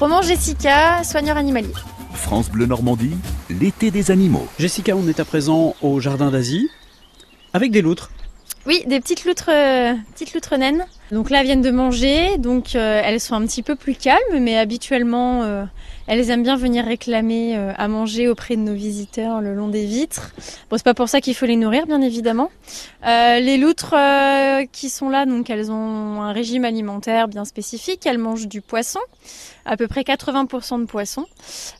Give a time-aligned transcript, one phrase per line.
[0.00, 1.74] Roman Jessica, soigneur animalier.
[2.14, 3.18] France Bleu Normandie,
[3.50, 4.48] l'été des animaux.
[4.58, 6.70] Jessica, on est à présent au jardin d'Asie
[7.52, 8.10] avec des loutres.
[8.64, 10.86] Oui, des petites loutres, euh, petites loutres naines.
[11.10, 14.38] Donc là, elles viennent de manger, donc euh, elles sont un petit peu plus calmes,
[14.38, 15.64] mais habituellement, euh,
[16.06, 20.32] elles aiment bien venir réclamer à manger auprès de nos visiteurs le long des vitres.
[20.68, 22.50] Bon, c'est pas pour ça qu'il faut les nourrir, bien évidemment.
[23.04, 23.94] les loutres
[24.72, 28.06] qui sont là, donc elles ont un régime alimentaire bien spécifique.
[28.06, 29.00] Elles mangent du poisson,
[29.64, 31.26] à peu près 80% de poisson,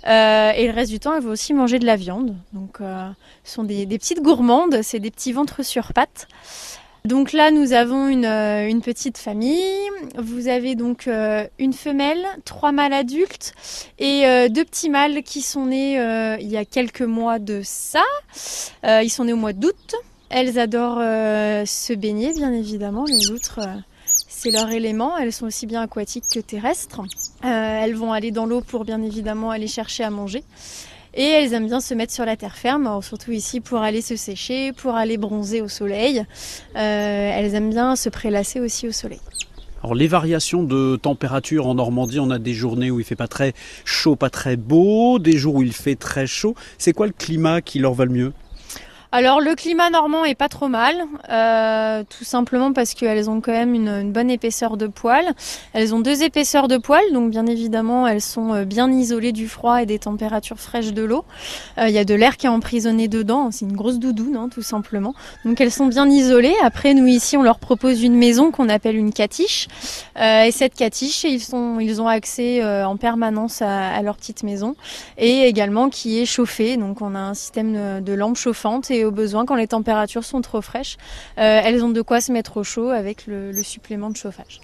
[0.04, 2.37] et le reste du temps, elles vont aussi manger de la viande.
[2.52, 6.28] Donc, ce sont des, des petites gourmandes, c'est des petits ventres sur pattes.
[7.04, 9.64] Donc là, nous avons une, euh, une, petite famille.
[10.18, 13.54] Vous avez donc euh, une femelle, trois mâles adultes
[13.98, 15.95] et euh, deux petits mâles qui sont nés
[16.40, 18.04] il y a quelques mois de ça.
[18.84, 19.95] ils sont nés au mois d'août.
[20.28, 20.98] Elles adorent
[21.66, 23.04] se baigner, bien évidemment.
[23.04, 23.60] Les loutres,
[24.04, 25.16] c'est leur élément.
[25.16, 27.01] Elles sont aussi bien aquatiques que terrestres.
[27.42, 30.45] elles vont aller dans l'eau pour bien évidemment aller chercher à manger.
[31.14, 34.16] Et elles aiment bien se mettre sur la terre ferme, surtout ici pour aller se
[34.16, 36.21] sécher, pour aller bronzer au soleil.
[36.76, 39.21] Euh, elles aiment bien se prélasser aussi au soleil.
[39.82, 43.29] Alors les variations de température en Normandie, on a des journées où il fait pas
[43.29, 46.54] très chaud, pas très beau, des jours où il fait très chaud.
[46.76, 48.32] C'est quoi le climat qui leur va le mieux?
[49.12, 50.94] Alors le climat normand est pas trop mal,
[51.30, 55.34] euh, tout simplement parce qu'elles ont quand même une, bonne épaisseur de poils.
[55.72, 59.48] Elles ont deux épaisseurs de poils, donc bien évidemment elles sont euh, bien isolées du
[59.48, 61.24] froid et des températures fraîches de l'eau.
[61.78, 64.48] Euh, il y a de l'air qui est emprisonné dedans, c'est une grosse doudoune hein,
[64.48, 65.14] tout simplement.
[65.44, 66.54] Donc elles sont bien isolées.
[66.62, 69.66] Après nous ici on leur propose une maison qu'on appelle une catiche.
[70.16, 74.76] et cette catiche ils, sont, ils ont accès en permanence à, leur petite maison
[75.19, 76.76] et également qui est chauffée.
[76.76, 80.60] Donc on a un système de, lampes chauffantes au besoin, quand les températures sont trop
[80.60, 80.97] fraîches,
[81.38, 84.60] euh, elles ont de quoi se mettre au chaud avec le, supplément de chauffage.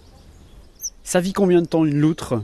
[1.05, 2.43] Ça vit combien de temps une loutre?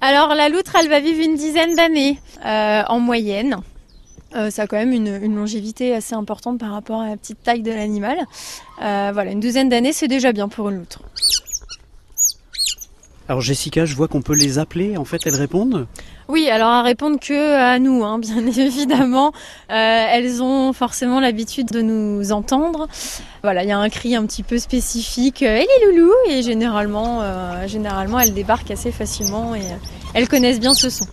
[0.00, 3.58] Alors la loutre, elle va vivre une dizaine d'années euh, en moyenne.
[4.36, 7.62] Euh, ça a quand même une, longévité assez importante par rapport à la petite taille
[7.62, 8.18] de l'animal.
[8.78, 11.02] voilà, une douzaine d'années, c'est déjà bien pour une loutre.
[13.28, 15.86] Alors Jessica, je vois qu'on peut les appeler, en fait elles répondent
[16.28, 19.32] Oui, alors à répondre que à nous, hein, bien évidemment.
[19.70, 22.88] Euh, elles ont forcément l'habitude de nous entendre.
[23.42, 27.20] Voilà, il y a un cri un petit peu spécifique, euh, et les et généralement,
[27.20, 29.62] euh, généralement elles débarquent assez facilement et
[30.14, 31.06] elles connaissent bien ce son.